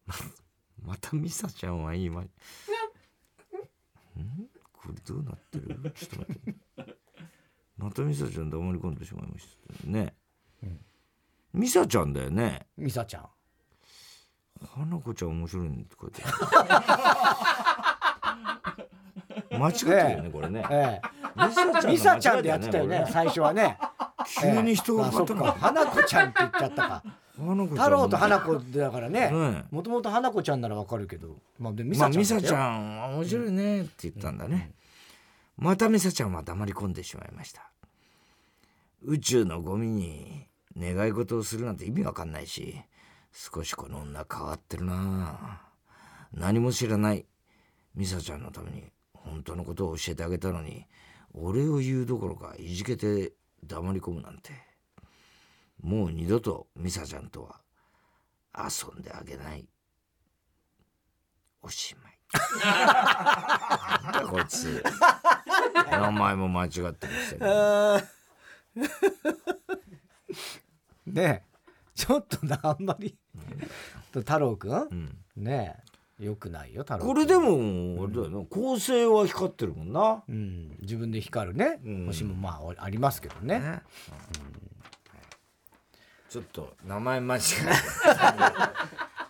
[0.06, 0.16] ま
[0.84, 2.30] またミサちゃんは今ん？
[4.74, 5.94] これどうなってる？
[5.96, 6.56] ちょっと待って。
[7.78, 9.48] またミサちゃん黙り込んでしまいまし
[9.84, 10.16] たね、
[11.58, 12.68] ミサちゃんだよね。
[12.78, 13.26] ミサちゃん。
[14.76, 16.22] 花子ちゃん面白いねって書いて
[19.58, 20.64] 間違ってるよね、これね。
[20.70, 21.02] え
[21.36, 23.78] ミサえミサちゃんでやってたよね最初はね。
[24.40, 25.56] 急に人があそっか。
[25.60, 27.04] 花子ちゃんって言っちゃったか。
[27.38, 29.32] 太郎と花子だからね。
[29.32, 31.38] ねもともと花子ちゃんならわかるけど。
[31.60, 34.74] まあでミまあサちゃんちゃんは面白いねって言ったんだね、
[35.58, 37.72] またミサちゃんは黙り込んでしまいました。
[39.04, 40.47] 宇宙のゴミに
[40.78, 42.76] 願い事をするなんて意味わかんないし
[43.32, 45.62] 少しこの女変わってるな。
[46.34, 47.26] 何も知らない。
[47.96, 50.86] ミサちゃんのために本当のことを教えてあげたのに
[51.34, 54.52] 俺を言うどころかいじけて黙り込むなんて。
[55.82, 57.62] もう二度とミサちゃんとは
[58.58, 59.68] 遊んであげない。
[61.62, 62.14] おしまい。
[64.28, 64.84] こいつ。
[65.92, 67.40] 名前も間違ってますよ、
[71.08, 71.44] ね
[71.96, 73.16] ちょっとなあんまり。
[74.12, 75.76] 太郎くん、うん、ね
[76.20, 83.82] よくないよ太郎これでもあれだよな、構成は光ってるもんな、うん、自分で光るね、うん、星もまあありますけどね、ね。
[86.30, 87.44] ちょっと名前間違え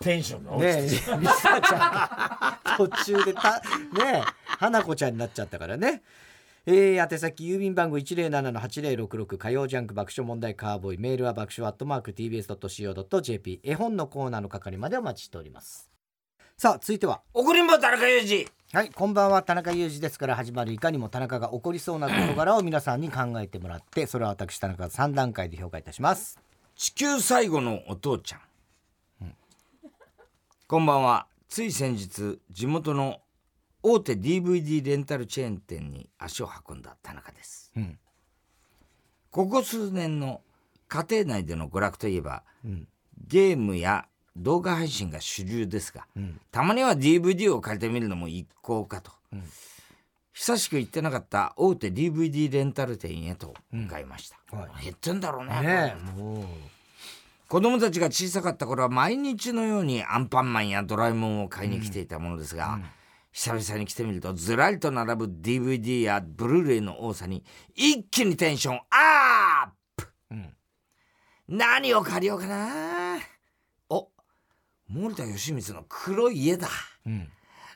[0.00, 1.20] テンションが落ちてねえ。
[1.20, 3.60] リサちゃん途中でたね
[4.04, 4.22] え。
[4.58, 6.02] 花子ちゃんになっちゃったからね
[6.70, 15.90] えー、宛先郵便番号107-8066火曜ジャンク爆笑問題カーボーイメールは爆笑アットマーク TBS.CO.JP 絵本のコーナーの係までお待ちしております。
[16.58, 17.22] さあ続いては。
[17.32, 18.46] 怒りんぼ田中裕二。
[18.76, 26.38] はいこんばんは田中裕二ですから始まるいかにも田中が起こりそうな事柄を皆さんに考えてもらってそれは私田中が3段階で評価いたします。
[26.76, 28.40] 地球最後のお父ちゃん、
[29.22, 29.34] うん、
[30.66, 31.28] こんばんは。
[31.48, 33.22] つい先日地元の
[33.82, 37.98] 大手 DVD レンタルチェーン店に足を運んだ田中です、うん、
[39.30, 40.40] ここ数年の
[40.88, 42.88] 家庭内での娯楽といえば、うん、
[43.26, 49.10] ゲームや動画配信が主流ですが、うん、たまには DVD を借りてみるのも一向かと、
[50.32, 55.60] 久しく行ってなかった大手 DVD レンタル店へと向かいました、はい、減ってんだろうね。
[55.60, 55.96] ね
[57.48, 62.78] 子供たちが小さかった頃は毎日のようにアンパンマンやドラえもんを買いに来ていたものですが、
[63.32, 70.54] 久々に来てみるとずらりと並ぶ DVD やブルーレイの多さに一気にテンションアップ、うん、
[71.48, 73.18] 何を借りようかな。
[73.88, 74.08] お
[74.88, 76.68] 森田義満の黒い家だ、
[77.06, 77.28] うん、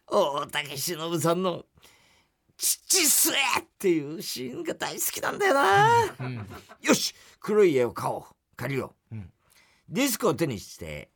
[0.06, 1.64] 大竹しのぶさんの
[2.56, 6.46] 「父末」っていうシーンが大好きなんだよな、うん、
[6.80, 8.24] よし黒い家を買おう。
[8.54, 9.16] 借りよう、
[9.88, 11.10] ディスクを手にして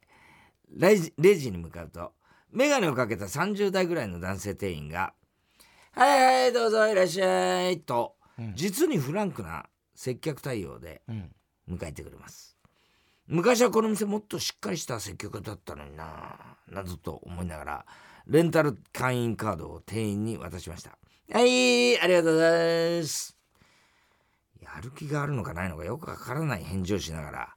[0.68, 2.12] レジレジに向かうと
[2.52, 5.14] 眼鏡をかけた30代ぐらいの男性店員が
[5.92, 11.02] 「はいはいどうぞいらっしゃい」と、うん、実にフランクな接客対応で
[11.68, 12.56] 迎えてくれます、
[13.28, 17.86] うん、昔はこの店もっとしっかりした接客だったのにななどと思いながら
[18.26, 20.98] レンタル会員カードを店員に渡しました。
[21.32, 23.36] はいありがとうございます。
[24.60, 27.56] やる気があるのかないのかよくわからない返事をしながら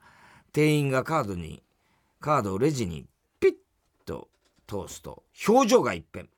[0.53, 1.63] 店員がカードに
[2.19, 3.07] カードをレジに
[4.69, 6.29] 通すと表情が一変。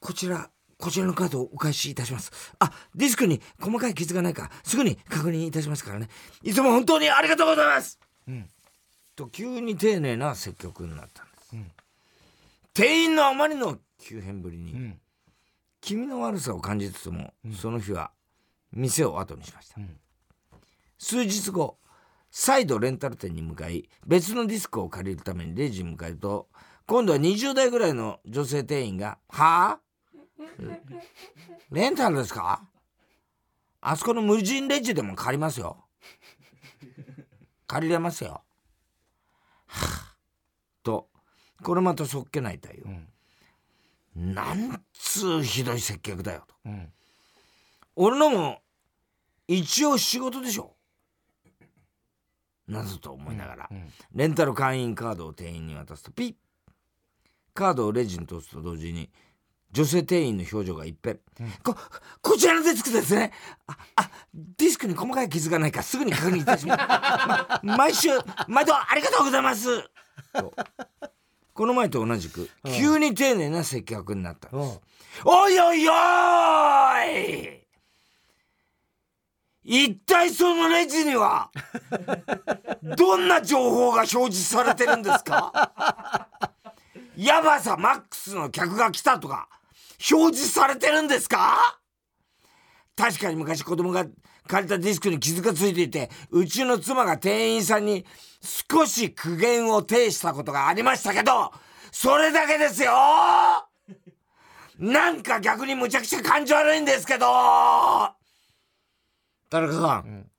[0.00, 2.30] こちらこちらのカードをお返しいたします。
[2.60, 6.08] あディスクに細かい傷がないかすぐに確認いたしますからね。
[6.42, 8.48] いつも本当にありがとうございます、うん、
[9.16, 11.66] と急に丁寧な接客になったんです、うん、
[12.74, 15.00] 店員のあまりの急変ぶりに、うん、
[15.80, 18.12] 気味の悪さを感じつつも、その日は
[18.72, 19.80] 店を後にしました、
[20.96, 21.78] 数日後
[22.30, 26.48] 再度レンタル店に向かい別のディスクを借りるためにレジに向かうと
[26.86, 29.80] 今度は20代ぐらいの女性店員が「はあ？
[31.70, 32.62] レンタルですか？
[33.80, 35.84] あそこの無人レジでも借りますよ。
[37.66, 38.42] 借りれますよ。
[39.66, 40.16] はあ、
[40.82, 41.08] と
[41.62, 42.88] これまたそっけない対応、
[44.16, 46.92] うん、なんつうひどい接客だよと、うん、
[47.96, 48.62] 俺のも
[49.46, 50.74] 一応仕事でしょ
[52.68, 53.70] などと思いながら、
[54.14, 56.34] レンタル会員カードを店員に渡すとピッ。
[57.54, 59.10] カードをレジに通すと同時に
[59.72, 61.74] 女性店員の表情が一変、うん、こ
[62.22, 63.32] こちらのデスクですね。
[63.66, 66.80] ああディスクに細かい傷がないかすぐに確認いたします、
[67.66, 68.08] ま、毎週
[68.46, 69.82] 毎度ありがとうございます。
[70.32, 70.54] と。
[71.52, 74.80] この前と同じく、急に丁寧な接客になったんです、
[75.24, 77.67] おいおいおい
[79.70, 81.50] 一体そのレジには、
[82.96, 86.26] どんな情報が表示されてるんですか？
[87.18, 89.46] やばさマックスの客が来たとか、
[90.10, 91.78] 表示されてるんですか？
[92.96, 94.06] 確かに昔子供が
[94.46, 98.06] 借りたディスクに傷がついていて、うちの妻が店員さんに
[98.40, 101.52] 少し苦言を呈したことがありましたけど、
[101.92, 102.92] それだけですよ！
[104.78, 107.26] なんか逆にむちゃくちゃ感じ悪いんですけど！
[109.50, 110.30] 田中さん、うん、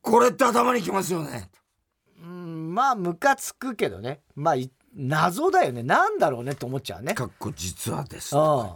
[0.00, 1.50] これって頭にきますよね。
[2.22, 4.20] うんまあムカつくけどね。
[4.34, 4.54] まあ
[4.96, 5.82] 謎だよね。
[5.82, 7.14] なんだろうねって思っちゃうね。
[7.14, 8.74] かっこ実はですだか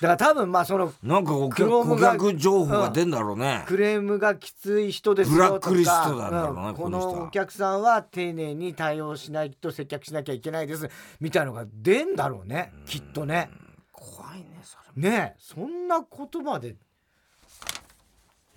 [0.00, 10.88] ら多分まあそのなんかお客情報が出んだろうね、うん、クレームがきつい人ですよブラックリストなんだろうね、うん、このお客さんは丁寧に対応しないと接客しなきゃいけないです
[11.20, 13.50] みたいのが出んだろうねきっとね。
[13.92, 16.76] 怖いねそれねそんな言葉で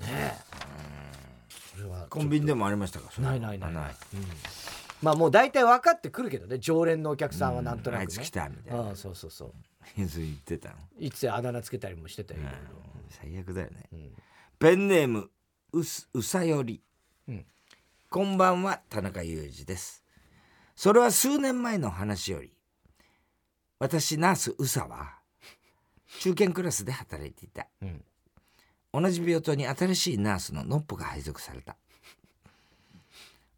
[0.01, 0.07] ね。
[0.09, 0.33] え
[1.75, 3.73] それはコンビニでもありましたかないないない。
[3.73, 4.23] ない、うん、
[5.01, 8.91] まあもう大体分かってくるけどね常連のお客さんはなんとなく、ね、あいつ来たみたいな。
[8.91, 9.53] あそうそうそう。
[9.97, 10.09] 言っ
[10.43, 10.75] てたの。
[10.99, 12.39] いつあだ名つけたりもしてたよ、
[13.09, 14.11] 最悪だよね、うん、
[14.59, 15.29] ペンネーム
[15.73, 16.81] うすうさより、
[17.27, 17.45] うん、
[18.09, 20.03] こんばんは田中裕二です。
[20.75, 22.53] それは数年前の話より。
[23.79, 25.15] 私ナースうさは
[26.19, 28.03] 中堅クラスで働いていた、うん、
[28.93, 31.77] 同じ病棟に新しいナースののっぽが配属された。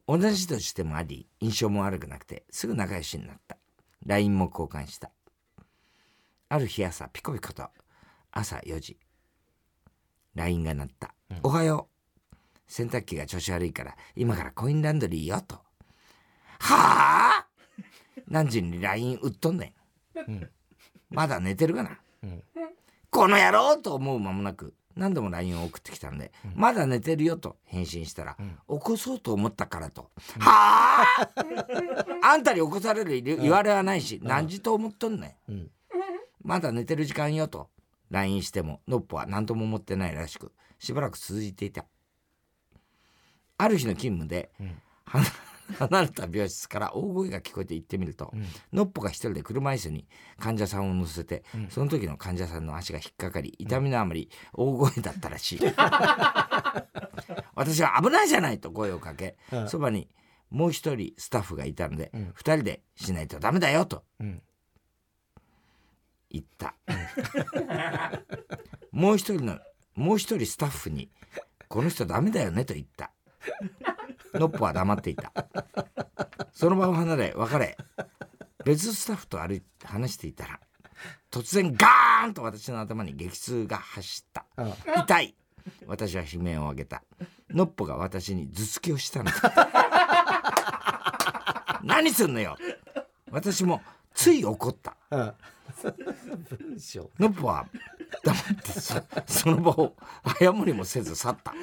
[0.08, 3.58] 同じとしてもあり印象も悪くなくてすぐ仲良しになった。
[4.06, 5.12] LINE も交換した。
[6.50, 7.68] ある日朝ピコピコと
[8.32, 8.98] 朝4時。
[10.36, 12.36] LINE が鳴った、うん、おはよう。
[12.68, 15.56] 洗濯機が調子悪いから今からコインランドリーよと。
[16.60, 17.48] はあ？
[18.28, 19.74] 何時に LINE 売っとんね
[20.16, 20.50] ん、うん、
[21.10, 22.44] まだ寝てるかな、うん、
[23.10, 31.30] この野郎と思う間もなく何度も LINE を送ってきたんで、うん、まだ寝てるよと返信したら、うん、起こそうと思ったからと、うん、はあ！
[32.24, 35.68] あんたに起こされる言われはないし、何時と思っとんねん、
[36.44, 37.70] まだ寝てる時間よと
[38.12, 41.86] LINE してものっぽは何とも思ってないらしくしばらく続いていた。
[43.58, 44.52] ある日の勤務で、
[45.80, 50.08] 離れた病室から大声が聞こえて行ってみると、うん、のっぽが一人で車椅子に
[50.40, 55.60] 患者さんを乗せて、うん、その時の患者さんの足が引っかかり痛みのあまり大声だったらしい、
[57.56, 59.38] 私は危ないじゃないと声をかけ、
[59.68, 60.10] そばに
[60.50, 64.04] もう一人スタッフがいたので、二、人でしないとダメだよと、
[66.30, 66.76] 言った、
[68.92, 69.60] もう一人の
[69.96, 71.10] もう一人スタッフに
[71.68, 73.12] この人ダメだよねと言った
[74.34, 75.32] のっぽは黙っていた。
[76.52, 77.78] その場を離れ別れ
[78.64, 80.60] 別スタッフと歩いて話していたら
[81.32, 84.46] 突然ガーンと私の頭に激痛が走った。
[85.02, 85.36] 痛い。
[85.88, 87.04] 私は悲鳴を上げた。
[87.50, 89.32] のっぽが私に頭突きをしたの
[91.84, 92.56] 何すんのよ。
[93.32, 93.82] 私も
[94.14, 94.96] つい怒った、
[97.20, 97.66] のっぽは
[98.24, 98.72] 黙って
[99.26, 99.96] その場を
[100.40, 101.54] 謝りもせず去った。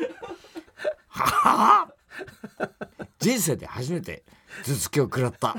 [1.09, 1.89] はあ
[3.21, 4.25] 人生で初めて
[4.65, 5.55] 頭突きを食らった。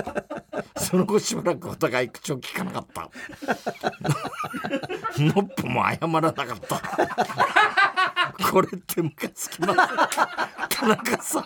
[0.80, 3.10] その後しばらくお互い口を聞かなかった。
[5.18, 6.80] のっぽも謝らなかった。
[8.50, 9.76] これってムカつきます。
[10.70, 11.42] 田中さん。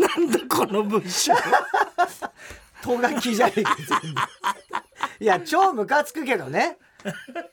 [0.00, 1.34] なんだこの文章。
[2.82, 3.76] とがきじゃねえか
[5.20, 6.78] いや超ムカつくけどね。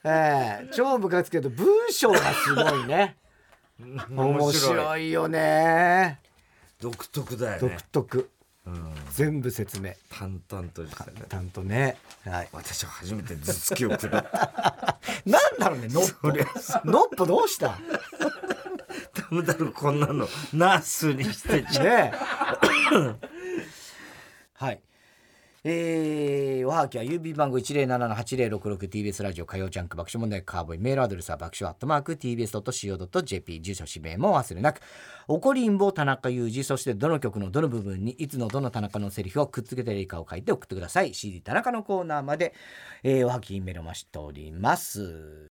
[0.04, 3.16] ええー、超ムカつくけど文章がすごいね
[3.80, 6.20] 面白いよね。
[6.80, 7.68] 独特だよね。
[7.68, 8.30] 独特、
[8.66, 9.92] うん、全部説明。
[10.10, 11.12] 淡々としたね。
[11.28, 14.98] 淡々ね、はい、私は初めて頭突きを食らった。
[15.26, 16.28] なんだろうねノッポ
[16.90, 17.78] ノッポどうした？
[19.14, 22.12] ダメだろこんなのナースにしてね
[24.54, 24.80] はい
[25.66, 34.82] えー、おはきは郵便番号 107-8066TBS ラジオ火曜ジャンク爆笑問題カーボイメールアドレスは爆笑アットマーク TBS.CO.JP 住所氏名も忘れなく。
[35.26, 41.14] 怒りんぼ田中裕二そしてどの曲のどの部分にいつのどの田中のセリフをくっつけていいかを書いて送ってください。
[41.14, 42.52] CD 田中のコーナーまで、
[43.02, 45.53] えー、おはきメールを増しております。